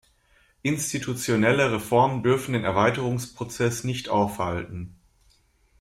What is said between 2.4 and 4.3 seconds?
den Erweiterungsprozess nicht